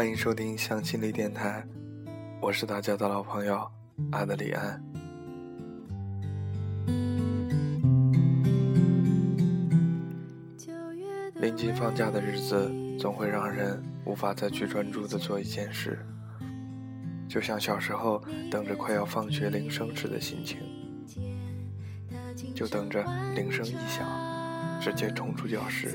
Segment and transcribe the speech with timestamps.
[0.00, 1.62] 欢迎收听向心力电台，
[2.40, 3.70] 我是大家的老朋友
[4.12, 4.82] 阿德里安。
[11.34, 15.98] 临近放假的日子，总会让人无法再去专注的做一件事，
[17.28, 20.60] 就像小时候等着快要放学铃声时的心情，
[22.54, 23.04] 就等着
[23.34, 24.08] 铃声一响，
[24.80, 25.90] 直接冲出教室，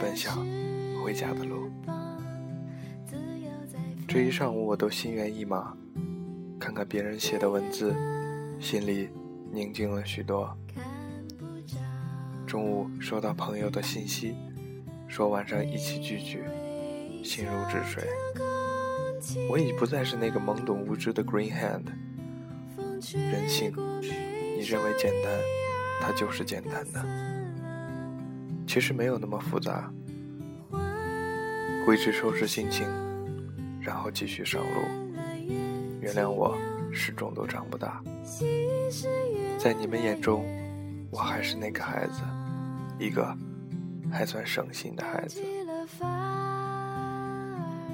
[0.00, 0.34] 奔向
[1.04, 1.70] 回家的路。
[4.14, 5.76] 这一上午我都心猿意马，
[6.56, 7.92] 看看别人写的文字，
[8.60, 9.08] 心里
[9.50, 10.56] 宁静了许多。
[12.46, 14.36] 中午收到朋友的信息。
[15.08, 16.44] 说晚上一起聚聚，
[17.24, 18.04] 心如止水。
[19.50, 21.86] 我已不再是那个懵懂无知的 Green Hand。
[23.16, 23.72] 人性，
[24.56, 25.40] 你认为简单，
[26.00, 27.04] 它就是简单的。
[28.64, 29.92] 其实没有那么复杂。
[31.84, 32.86] 挥之收拾心情，
[33.84, 34.68] 然后继续上路。
[36.00, 36.56] 原谅我，
[36.90, 38.02] 始终都长不大。
[39.58, 40.44] 在你们眼中，
[41.10, 42.22] 我还是那个孩子，
[42.98, 43.36] 一个。
[44.12, 45.40] 还算省心的孩子，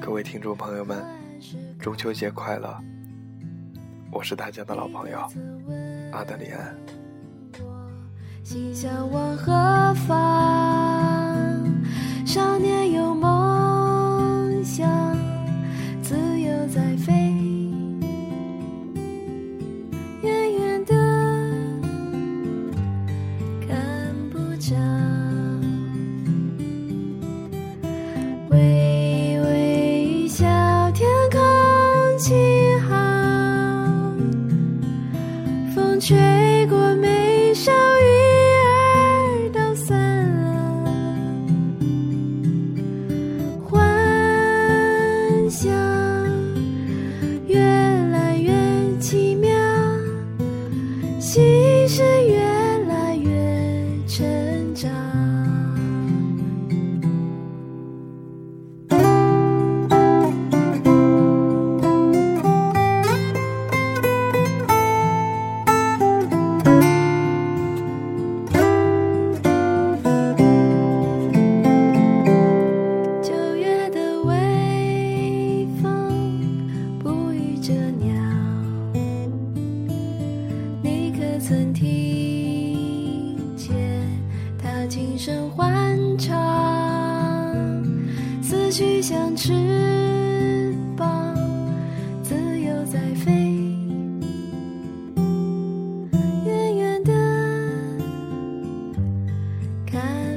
[0.00, 1.04] 各位听众朋友们，
[1.78, 2.76] 中秋节快乐！
[4.10, 5.18] 我是大家的老朋友
[6.10, 6.76] 阿德里安。
[8.42, 9.52] 心向往何
[10.08, 10.16] 方
[12.26, 12.77] 少年
[28.50, 30.46] 微微笑，
[30.92, 31.38] 天空
[32.18, 32.94] 晴好，
[35.74, 36.47] 风吹。
[81.40, 83.76] 曾听见
[84.60, 86.36] 他轻声欢唱，
[88.42, 91.34] 思绪像翅膀，
[92.22, 93.32] 自由在飞。
[96.44, 97.12] 远远的。
[99.86, 100.27] 看。